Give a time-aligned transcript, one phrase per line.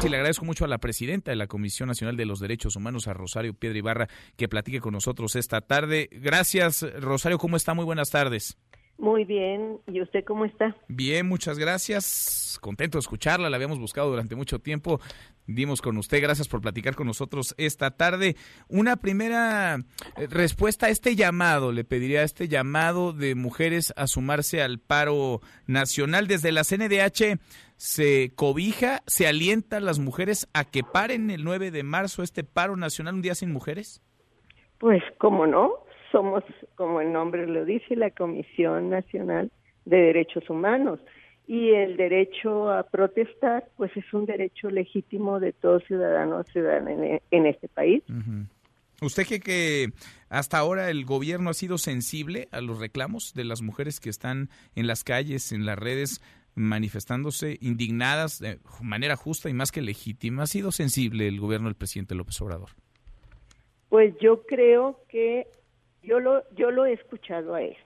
[0.00, 3.06] Sí, le agradezco mucho a la presidenta de la Comisión Nacional de los Derechos Humanos,
[3.06, 6.08] a Rosario Piedra Ibarra, que platique con nosotros esta tarde.
[6.10, 7.74] Gracias, Rosario, ¿cómo está?
[7.74, 8.56] Muy buenas tardes.
[9.00, 10.76] Muy bien, ¿y usted cómo está?
[10.86, 12.58] Bien, muchas gracias.
[12.60, 15.00] Contento de escucharla, la habíamos buscado durante mucho tiempo.
[15.46, 18.36] Dimos con usted, gracias por platicar con nosotros esta tarde.
[18.68, 24.06] Una primera eh, respuesta a este llamado, le pediría a este llamado de mujeres a
[24.06, 26.26] sumarse al paro nacional.
[26.26, 27.40] Desde la CNDH
[27.76, 32.44] se cobija, se alienta a las mujeres a que paren el 9 de marzo este
[32.44, 34.02] paro nacional, un día sin mujeres.
[34.76, 35.86] Pues, ¿cómo no?
[36.10, 39.50] Somos, como el nombre lo dice, la Comisión Nacional
[39.84, 41.00] de Derechos Humanos.
[41.46, 47.20] Y el derecho a protestar, pues es un derecho legítimo de todo ciudadano o ciudadana
[47.30, 48.04] en, este país.
[49.02, 49.88] ¿Usted cree que
[50.28, 54.48] hasta ahora el gobierno ha sido sensible a los reclamos de las mujeres que están
[54.76, 56.22] en las calles, en las redes,
[56.54, 60.44] manifestándose indignadas de manera justa y más que legítima?
[60.44, 62.70] ¿Ha sido sensible el gobierno del presidente López Obrador?
[63.88, 65.48] Pues yo creo que
[66.02, 67.76] yo lo, yo lo he escuchado a él.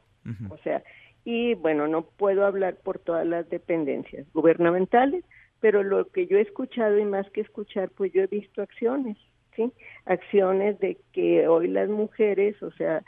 [0.48, 0.82] O sea,
[1.24, 5.24] y bueno, no puedo hablar por todas las dependencias gubernamentales,
[5.60, 9.16] pero lo que yo he escuchado y más que escuchar, pues yo he visto acciones,
[9.56, 9.72] ¿sí?
[10.04, 13.02] Acciones de que hoy las mujeres, o sea,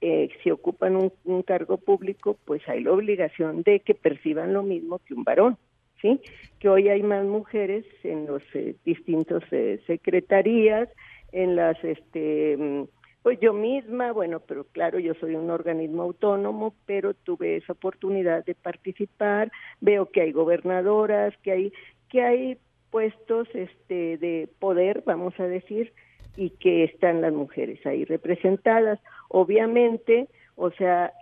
[0.00, 4.98] eh, si ocupan un, cargo público, pues hay la obligación de que perciban lo mismo
[4.98, 5.56] que un varón,
[6.00, 6.20] ¿sí?
[6.58, 10.88] Que hoy hay más mujeres en los eh, distintos eh, secretarías,
[11.30, 12.82] en las, este, mm,
[13.22, 18.44] pues yo misma, bueno, pero claro, yo soy un organismo autónomo, pero tuve esa oportunidad
[18.44, 21.72] de participar, veo que hay gobernadoras, que hay
[22.08, 22.58] que hay
[22.90, 25.92] puestos este de poder, vamos a decir,
[26.36, 29.00] y que están las mujeres ahí representadas.
[29.28, 31.12] Obviamente, o sea,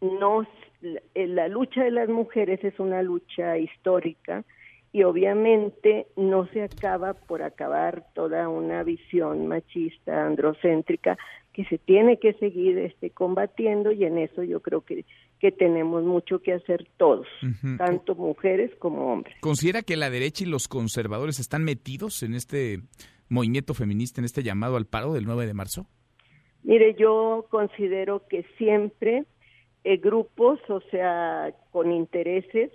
[0.00, 0.46] no
[1.14, 4.44] la lucha de las mujeres es una lucha histórica
[4.92, 11.18] y obviamente no se acaba por acabar toda una visión machista, androcéntrica,
[11.52, 15.04] que se tiene que seguir este, combatiendo y en eso yo creo que,
[15.40, 17.26] que tenemos mucho que hacer todos,
[17.76, 19.36] tanto mujeres como hombres.
[19.40, 22.80] ¿Considera que la derecha y los conservadores están metidos en este
[23.28, 25.86] movimiento feminista, en este llamado al paro del 9 de marzo?
[26.62, 29.24] Mire, yo considero que siempre
[29.84, 32.70] eh, grupos, o sea, con intereses,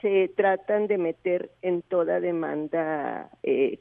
[0.00, 3.78] se tratan de meter en toda demanda eh,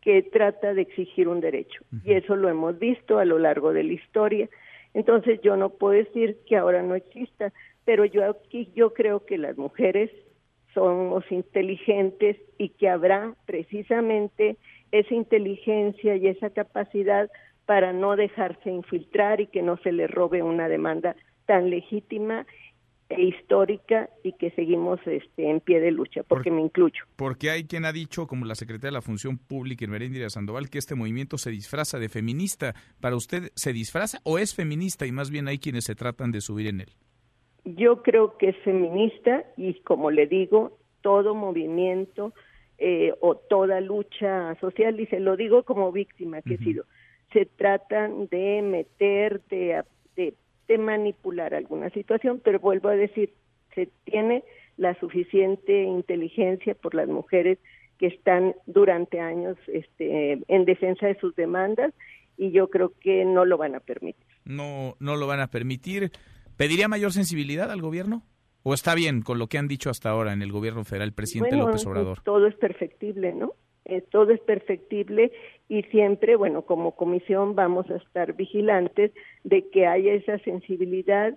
[0.00, 1.82] que trata de exigir un derecho.
[2.04, 4.48] Y eso lo hemos visto a lo largo de la historia.
[4.94, 7.52] Entonces yo no puedo decir que ahora no exista,
[7.84, 10.10] pero yo aquí yo creo que las mujeres
[10.74, 14.56] somos inteligentes y que habrá precisamente
[14.92, 17.30] esa inteligencia y esa capacidad
[17.64, 22.46] para no dejarse infiltrar y que no se le robe una demanda tan legítima
[23.08, 27.04] e histórica y que seguimos este, en pie de lucha, porque me incluyo.
[27.14, 30.78] Porque hay quien ha dicho, como la secretaria de la Función Pública, Merendira Sandoval, que
[30.78, 32.74] este movimiento se disfraza de feminista.
[33.00, 36.40] ¿Para usted se disfraza o es feminista y más bien hay quienes se tratan de
[36.40, 36.90] subir en él?
[37.64, 42.32] Yo creo que es feminista y como le digo, todo movimiento
[42.78, 46.84] eh, o toda lucha social, y se lo digo como víctima que he sido,
[47.32, 49.82] se tratan de meter, de,
[50.14, 50.34] de
[50.68, 53.32] de manipular alguna situación, pero vuelvo a decir,
[53.74, 54.44] se tiene
[54.76, 57.58] la suficiente inteligencia por las mujeres
[57.98, 61.94] que están durante años este, en defensa de sus demandas
[62.36, 64.26] y yo creo que no lo van a permitir.
[64.44, 66.10] No, no lo van a permitir.
[66.56, 68.22] ¿Pediría mayor sensibilidad al gobierno?
[68.62, 71.14] ¿O está bien con lo que han dicho hasta ahora en el gobierno federal, el
[71.14, 72.20] presidente López Obrador?
[72.22, 73.54] Todo es perfectible, ¿no?
[73.84, 75.30] Eh, todo es perfectible
[75.68, 79.12] y siempre, bueno, como comisión vamos a estar vigilantes
[79.44, 81.34] de que haya esa sensibilidad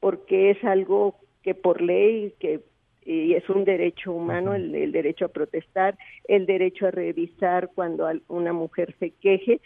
[0.00, 2.60] porque es algo que por ley, que
[3.04, 5.98] y es un derecho humano, el, el, derecho a protestar,
[6.28, 9.60] el derecho a revisar cuando una mujer se queje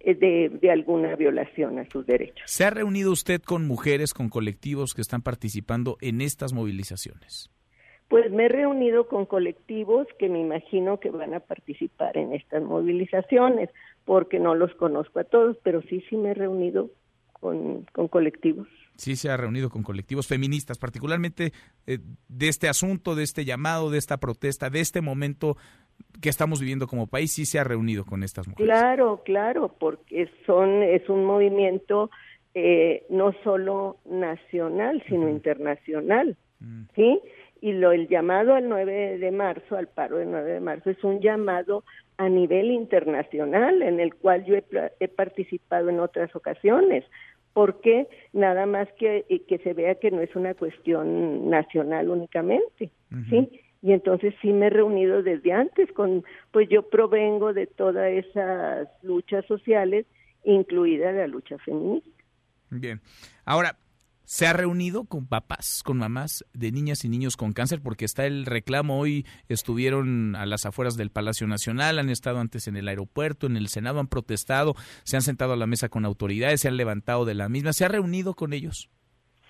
[0.00, 2.42] eh, de, de, alguna violación a sus derechos.
[2.50, 7.50] ¿Se ha reunido usted con mujeres, con colectivos que están participando en estas movilizaciones?
[8.12, 12.62] Pues me he reunido con colectivos que me imagino que van a participar en estas
[12.62, 13.70] movilizaciones,
[14.04, 16.90] porque no los conozco a todos, pero sí, sí me he reunido
[17.32, 18.68] con, colectivos.
[18.96, 21.54] Sí, se ha reunido con colectivos feministas, particularmente
[21.86, 25.56] eh, de este asunto, de este llamado, de esta protesta, de este momento
[26.20, 28.70] que estamos viviendo como país, sí se ha reunido con estas mujeres.
[28.70, 32.10] Claro, claro, porque son es un movimiento
[32.52, 36.82] eh, no solo nacional, sino internacional, mm.
[36.94, 37.18] ¿sí?
[37.62, 41.02] Y lo el llamado al 9 de marzo, al paro del 9 de marzo, es
[41.04, 41.84] un llamado
[42.18, 47.04] a nivel internacional en el cual yo he, participado en otras ocasiones,
[47.52, 52.90] porque nada más que, que se vea que no es una cuestión nacional únicamente,
[53.30, 53.60] ¿sí?
[53.80, 58.88] y entonces sí me he reunido desde antes con, pues yo provengo de todas esas
[59.02, 60.04] luchas sociales,
[60.44, 62.10] incluida la lucha feminista.
[62.70, 63.00] Bien.
[63.44, 63.76] Ahora,
[64.34, 67.80] ¿Se ha reunido con papás, con mamás de niñas y niños con cáncer?
[67.84, 68.98] Porque está el reclamo.
[68.98, 73.58] Hoy estuvieron a las afueras del Palacio Nacional, han estado antes en el aeropuerto, en
[73.58, 74.72] el Senado, han protestado,
[75.04, 77.74] se han sentado a la mesa con autoridades, se han levantado de la misma.
[77.74, 78.88] ¿Se ha reunido con ellos?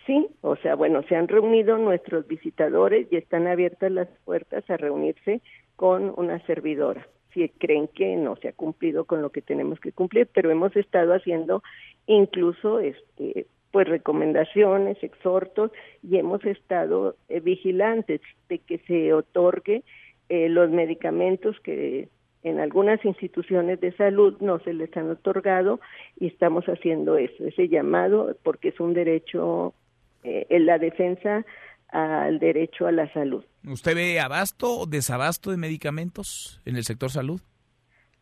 [0.04, 4.78] Sí, o sea, bueno, se han reunido nuestros visitadores y están abiertas las puertas a
[4.78, 5.42] reunirse
[5.76, 9.92] con una servidora si creen que no se ha cumplido con lo que tenemos que
[9.92, 11.62] cumplir, pero hemos estado haciendo
[12.06, 15.72] incluso este pues recomendaciones, exhortos
[16.02, 19.82] y hemos estado eh, vigilantes de que se otorgue
[20.28, 22.08] eh, los medicamentos que
[22.44, 25.80] en algunas instituciones de salud no se les han otorgado
[26.20, 29.74] y estamos haciendo eso, ese llamado porque es un derecho
[30.22, 31.44] eh, en la defensa
[31.88, 33.44] al derecho a la salud.
[33.66, 37.40] ¿Usted ve abasto o desabasto de medicamentos en el sector salud?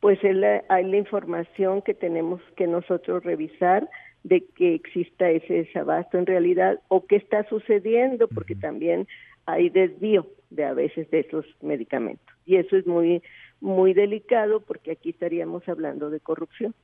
[0.00, 3.88] Pues hay la información que tenemos que nosotros revisar
[4.22, 9.06] de que exista ese desabasto en realidad o qué está sucediendo, porque también
[9.46, 12.26] hay desvío de a veces de esos medicamentos.
[12.44, 13.22] Y eso es muy,
[13.61, 16.75] muy delicado porque aquí estaríamos hablando de corrupción.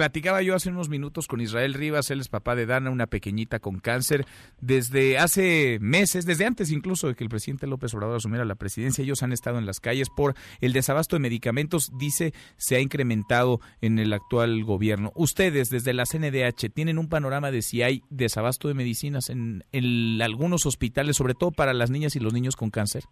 [0.00, 3.58] Platicaba yo hace unos minutos con Israel Rivas, él es papá de Dana, una pequeñita
[3.58, 4.24] con cáncer.
[4.58, 9.04] Desde hace meses, desde antes incluso de que el presidente López Obrador asumiera la presidencia,
[9.04, 10.32] ellos han estado en las calles por
[10.62, 15.12] el desabasto de medicamentos, dice, se ha incrementado en el actual gobierno.
[15.16, 20.22] Ustedes, desde la CNDH, ¿tienen un panorama de si hay desabasto de medicinas en, en
[20.22, 23.02] algunos hospitales, sobre todo para las niñas y los niños con cáncer?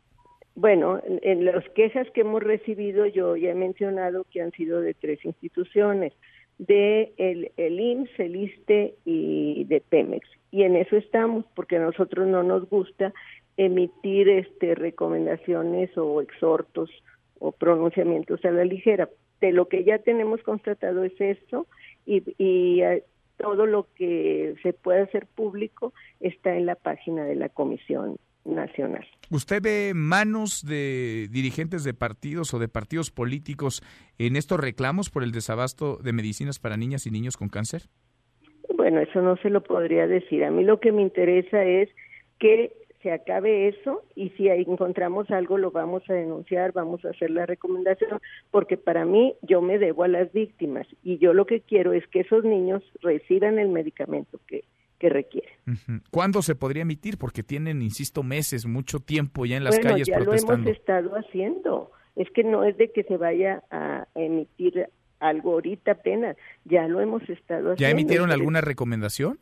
[0.55, 4.95] Bueno, en las quejas que hemos recibido, yo ya he mencionado que han sido de
[4.95, 6.15] tres instituciones
[6.59, 10.29] de el, el IMSS, el ISTE y de Pemex.
[10.51, 13.13] Y en eso estamos, porque a nosotros no nos gusta
[13.57, 16.91] emitir este recomendaciones o exhortos
[17.39, 19.09] o pronunciamientos a la ligera.
[19.41, 21.67] De lo que ya tenemos constatado es esto
[22.05, 23.05] y, y eh,
[23.37, 28.17] todo lo que se puede hacer público está en la página de la comisión
[28.49, 29.07] nacional.
[29.31, 33.83] ¿Usted ve manos de dirigentes de partidos o de partidos políticos
[34.19, 37.83] en estos reclamos por el desabasto de medicinas para niñas y niños con cáncer?
[38.75, 40.45] Bueno, eso no se lo podría decir.
[40.45, 41.89] A mí lo que me interesa es
[42.39, 42.73] que
[43.03, 47.31] se acabe eso y si ahí encontramos algo lo vamos a denunciar, vamos a hacer
[47.31, 48.21] la recomendación,
[48.51, 52.07] porque para mí yo me debo a las víctimas y yo lo que quiero es
[52.09, 54.65] que esos niños reciban el medicamento que,
[54.99, 55.49] que requiere.
[56.11, 57.19] ¿Cuándo se podría emitir?
[57.19, 61.93] Porque tienen, insisto, meses, mucho tiempo ya en las calles ya lo hemos estado haciendo.
[62.17, 64.89] Es que no es de que se vaya a emitir
[65.21, 67.77] algo ahorita apenas, ya lo hemos estado haciendo.
[67.77, 69.39] ¿Ya emitieron alguna recomendación?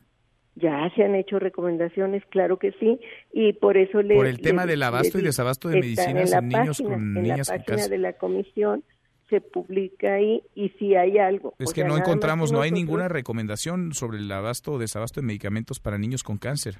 [0.54, 2.98] Ya se han hecho recomendaciones, claro que sí,
[3.30, 4.14] y por eso le...
[4.14, 7.64] Por el tema del abasto y desabasto de medicinas en, niños con niñas en la
[7.64, 8.82] página de la comisión
[9.28, 11.54] se publica ahí y si hay algo.
[11.58, 15.80] Es que no encontramos, no hay ninguna recomendación sobre el abasto o desabasto de medicamentos
[15.80, 16.76] para niños con cáncer.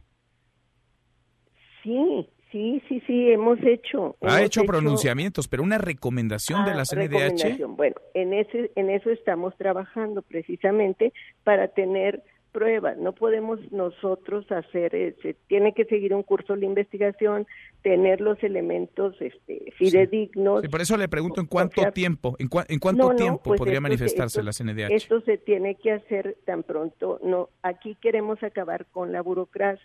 [1.82, 4.16] Sí, sí, sí, sí, hemos hecho.
[4.22, 7.66] Ha hecho, pronunciamientos, pero una recomendación de la ah, CNDH.
[7.69, 11.12] Bueno, en, ese, en eso estamos trabajando precisamente
[11.44, 12.22] para tener
[12.56, 12.97] pruebas.
[12.97, 17.47] No podemos nosotros hacer, eh, se tiene que seguir un curso de investigación,
[17.82, 20.63] tener los elementos este, fidedignos.
[20.63, 20.69] Sí.
[20.69, 24.53] por eso le pregunto en cuánto tiempo, en, en cuánto tiempo pues podría manifestarse la
[24.53, 24.91] CNDH.
[24.91, 27.20] Esto se tiene que hacer tan pronto.
[27.22, 29.84] No, aquí queremos acabar con la burocracia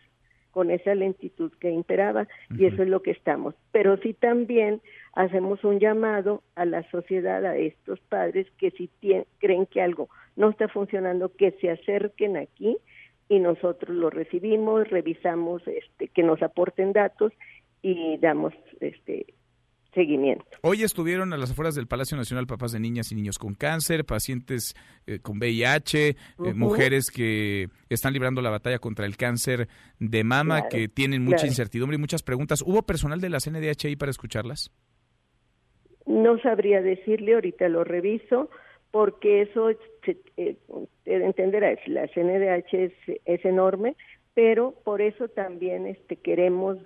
[0.51, 3.55] con esa lentitud que imperaba y eso es lo que estamos.
[3.71, 4.81] Pero sí también
[5.13, 8.89] hacemos un llamado a la sociedad, a estos padres que si
[9.39, 12.77] creen que algo no está funcionando, que se acerquen aquí
[13.27, 17.33] y nosotros lo recibimos, revisamos este, que nos aporten datos
[17.81, 19.33] y damos este
[19.93, 20.45] seguimiento.
[20.61, 24.05] Hoy estuvieron a las afueras del Palacio Nacional papás de niñas y niños con cáncer,
[24.05, 24.73] pacientes
[25.05, 26.15] eh, con VIH, eh,
[26.53, 29.67] mujeres que están librando la batalla contra el cáncer
[29.99, 32.61] de mama, que tienen mucha incertidumbre y muchas preguntas.
[32.61, 34.71] ¿Hubo personal de la CNDH ahí para escucharlas?
[36.11, 38.49] No sabría decirle, ahorita lo reviso
[38.91, 40.57] porque eso eh,
[41.05, 43.95] entenderá, la CNDH es, es, enorme,
[44.33, 46.77] pero por eso también este, queremos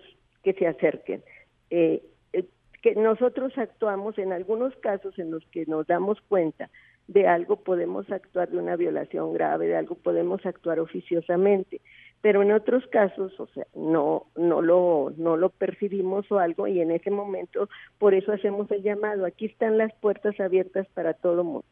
[0.43, 1.23] que se acerquen.
[1.71, 2.03] Eh,
[2.33, 2.45] eh,
[2.83, 6.69] que nosotros actuamos en algunos casos en los que nos damos cuenta
[7.07, 11.81] de algo podemos actuar de una violación grave, de algo podemos actuar oficiosamente,
[12.25, 16.81] pero en otros casos, o sea, no no lo no lo percibimos o algo y
[16.81, 19.27] en ese momento por eso hacemos el llamado.
[19.27, 21.67] Aquí están las puertas abiertas para todo mundo.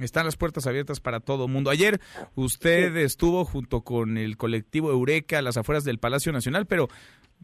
[0.00, 1.70] Están las puertas abiertas para todo mundo.
[1.70, 2.00] Ayer
[2.34, 6.88] usted estuvo junto con el colectivo Eureka a las afueras del Palacio Nacional, pero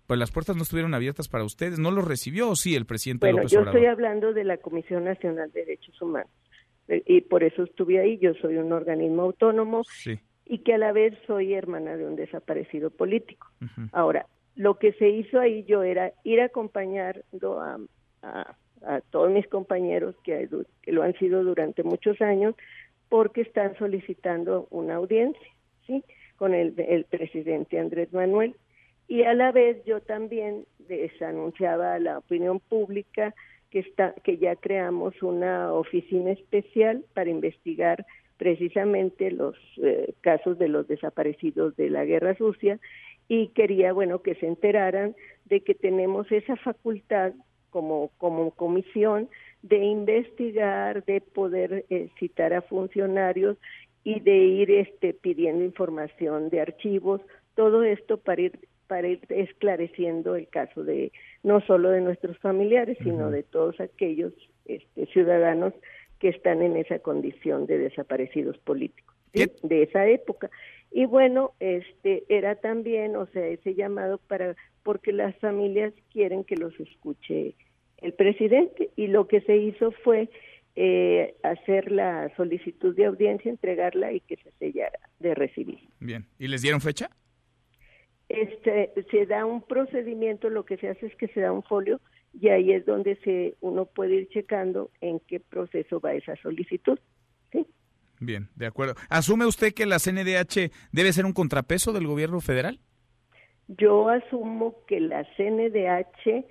[0.08, 1.78] pues las puertas no estuvieron abiertas para ustedes.
[1.78, 5.52] ¿No los recibió o sí el presidente bueno, yo estoy hablando de la Comisión Nacional
[5.52, 6.32] de Derechos Humanos
[6.88, 8.18] eh, y por eso estuve ahí.
[8.18, 9.82] Yo soy un organismo autónomo
[10.48, 13.46] y que a la vez soy hermana de un desaparecido político.
[13.92, 14.26] Ahora,
[14.56, 17.78] lo que se hizo ahí yo era ir acompañando a,
[18.22, 20.48] a, a todos mis compañeros que,
[20.82, 22.54] que, lo han sido durante muchos años
[23.08, 25.48] porque están solicitando una audiencia,
[25.86, 26.02] ¿sí?
[26.36, 28.56] Con el, el presidente Andrés Manuel.
[29.06, 33.34] Y a la vez yo también les anunciaba a la opinión pública
[33.70, 38.06] que, está, que ya creamos una oficina especial para investigar
[38.38, 42.78] precisamente los eh, casos de los desaparecidos de la guerra sucia
[43.28, 45.14] y quería, bueno, que se enteraran
[45.44, 47.32] de que tenemos esa facultad
[47.70, 49.28] como, como comisión
[49.62, 53.58] de investigar, de poder eh, citar a funcionarios
[54.04, 57.20] y de ir este, pidiendo información de archivos,
[57.54, 62.96] todo esto para ir para ir esclareciendo el caso de no solo de nuestros familiares,
[63.02, 64.32] sino de todos aquellos
[64.64, 65.74] este, ciudadanos
[66.18, 69.14] que están en esa condición de desaparecidos políticos
[69.62, 70.50] de esa época.
[70.90, 76.56] Y bueno, este era también, o sea, ese llamado para porque las familias quieren que
[76.56, 77.54] los escuche
[77.98, 80.30] el presidente y lo que se hizo fue
[80.76, 85.80] eh, hacer la solicitud de audiencia, entregarla y que se sellara de recibir.
[86.00, 87.10] Bien, ¿y les dieron fecha?
[88.28, 92.00] Este, se da un procedimiento, lo que se hace es que se da un folio
[92.32, 96.98] y ahí es donde se uno puede ir checando en qué proceso va esa solicitud.
[97.52, 97.66] ¿sí?
[98.20, 98.94] Bien, de acuerdo.
[99.08, 102.78] ¿Asume usted que la CNDH debe ser un contrapeso del gobierno federal?
[103.68, 106.44] Yo asumo que la CNDH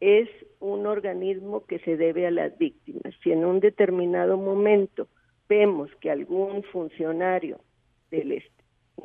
[0.00, 3.14] es un organismo que se debe a las víctimas.
[3.22, 5.08] Si en un determinado momento
[5.48, 7.60] vemos que algún funcionario
[8.10, 8.42] del,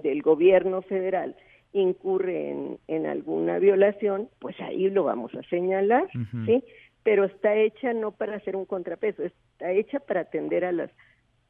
[0.01, 1.35] del gobierno federal
[1.73, 6.07] incurre en, en alguna violación, pues ahí lo vamos a señalar,
[6.45, 6.63] ¿sí?
[7.03, 10.91] Pero está hecha no para hacer un contrapeso, está hecha para atender a las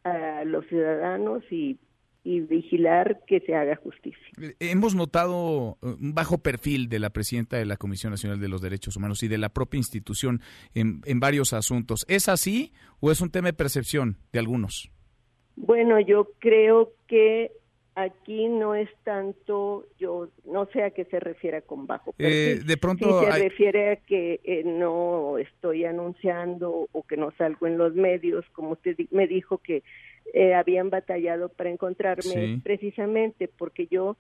[0.04, 1.78] a los ciudadanos y
[2.24, 4.28] y vigilar que se haga justicia.
[4.60, 8.62] Hemos notado uh, un bajo perfil de la presidenta de la Comisión Nacional de los
[8.62, 10.40] Derechos Humanos y de la propia institución
[10.76, 12.06] en, en varios asuntos.
[12.08, 14.92] ¿Es así o es un tema de percepción de algunos?
[15.56, 17.52] Bueno, yo creo que
[17.96, 22.78] aquí no es tanto, yo no sé a qué se refiere con bajo eh, de
[22.78, 27.94] pronto se refiere a que eh, no estoy anunciando o que no salgo en los
[27.94, 29.84] medios, como usted me dijo que
[30.34, 34.16] eh, habían batallado para encontrarme precisamente porque yo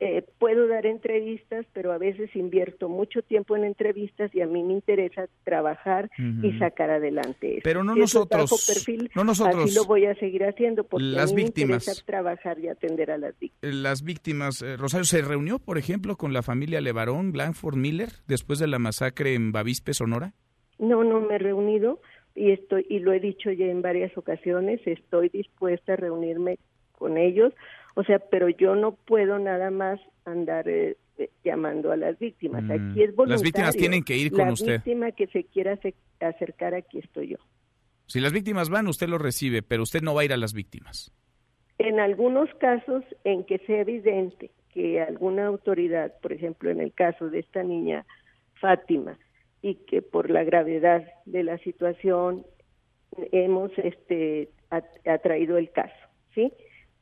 [0.00, 4.62] eh, puedo dar entrevistas, pero a veces invierto mucho tiempo en entrevistas y a mí
[4.62, 7.60] me interesa trabajar y sacar adelante.
[7.64, 9.64] Pero no nosotros, perfil, no nosotros.
[9.64, 12.68] Así lo voy a seguir haciendo porque las a mí víctimas, me interesa trabajar y
[12.68, 13.74] atender a las víctimas.
[13.74, 18.60] Las víctimas, eh, Rosario se reunió, por ejemplo, con la familia Levarón, Blanford Miller, después
[18.60, 20.32] de la masacre en Bavispe, Sonora.
[20.78, 22.00] No, no me he reunido
[22.36, 26.58] y estoy y lo he dicho ya en varias ocasiones, estoy dispuesta a reunirme
[26.92, 27.52] con ellos
[27.98, 32.62] o sea, pero yo no puedo nada más andar eh, eh, llamando a las víctimas.
[32.62, 32.70] Mm.
[32.70, 33.26] Aquí es voluntario.
[33.30, 34.68] Las víctimas tienen que ir con usted.
[34.68, 35.76] La víctima que se quiera
[36.20, 37.38] acercar, aquí estoy yo.
[38.06, 40.52] Si las víctimas van, usted lo recibe, pero usted no va a ir a las
[40.52, 41.12] víctimas.
[41.78, 47.30] En algunos casos en que sea evidente que alguna autoridad, por ejemplo, en el caso
[47.30, 48.06] de esta niña
[48.60, 49.18] Fátima,
[49.60, 52.46] y que por la gravedad de la situación
[53.32, 54.50] hemos este
[55.04, 55.96] atraído el caso,
[56.32, 56.52] ¿sí?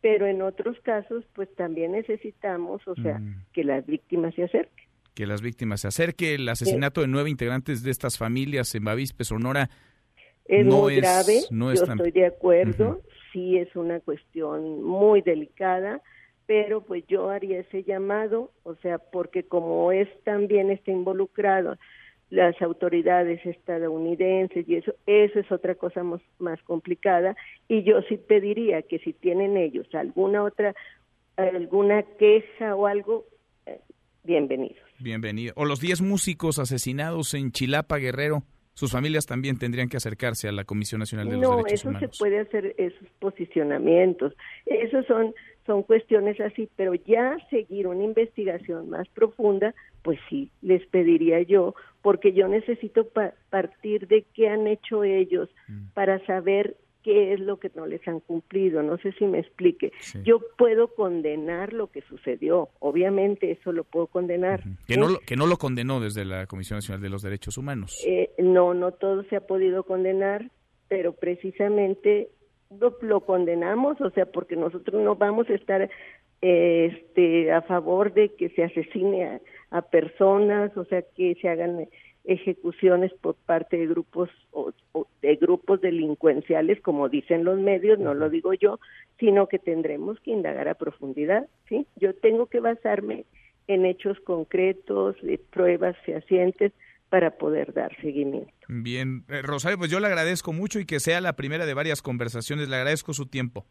[0.01, 3.45] Pero en otros casos pues también necesitamos, o sea, mm.
[3.53, 4.87] que las víctimas se acerquen.
[5.15, 6.41] Que las víctimas se acerquen.
[6.41, 9.71] El asesinato de nueve integrantes de estas familias en Bavispe, Sonora,
[10.45, 16.01] es muy grave, yo estoy de acuerdo, sí es una cuestión muy delicada,
[16.47, 21.77] pero pues yo haría ese llamado, o sea, porque como es también está involucrado
[22.31, 27.37] las autoridades estadounidenses y eso, eso es otra cosa más, complicada
[27.69, 30.75] y yo sí pediría que si tienen ellos alguna otra,
[31.37, 33.27] alguna queja o algo,
[33.67, 33.81] eh,
[34.25, 34.79] bienvenidos.
[34.99, 35.53] Bienvenido.
[35.57, 38.43] O los 10 músicos asesinados en Chilapa, Guerrero,
[38.77, 42.03] sus familias también tendrían que acercarse a la Comisión Nacional de los Derechos Humanos.
[42.03, 44.35] No, eso se puede hacer, esos posicionamientos,
[44.67, 45.33] esos son,
[45.67, 51.75] son cuestiones así, pero ya seguir una investigación más profunda, pues sí, les pediría yo,
[52.03, 53.09] porque yo necesito
[53.51, 55.89] partir de qué han hecho ellos mm.
[55.95, 58.83] para saber qué es lo que no les han cumplido.
[58.83, 59.93] No sé si me explique.
[60.25, 64.65] Yo puedo condenar lo que sucedió, obviamente eso lo puedo condenar.
[64.89, 68.03] Que, no lo, que no lo condenó desde la Comisión Nacional de los Derechos Humanos.
[68.05, 70.51] Eh, no, no todo se ha podido condenar,
[70.89, 72.29] pero precisamente
[72.71, 75.89] lo, lo, condenamos, o sea, porque nosotros no vamos a estar
[76.41, 81.89] este, a favor de que se asesine a, a personas, o sea, que se hagan
[82.27, 84.73] ejecuciones por parte de grupos o,
[85.23, 88.81] de grupos delincuenciales, como dicen los medios, no lo digo yo,
[89.19, 91.87] sino que tendremos que indagar a profundidad, ¿sí?
[91.97, 93.25] Yo tengo que basarme
[93.69, 96.73] en hechos concretos, de pruebas fehacientes
[97.09, 98.53] para poder dar seguimiento.
[98.69, 102.03] Bien, eh, Rosario, pues yo le agradezco mucho y que sea la primera de varias
[102.03, 103.67] conversaciones, le agradezco su tiempo.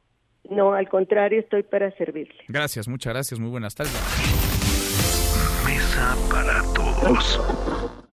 [0.50, 2.44] No, al contrario, estoy para servirle.
[2.48, 3.94] Gracias, muchas gracias, muy buenas tardes.
[5.66, 7.94] Mesa para todos.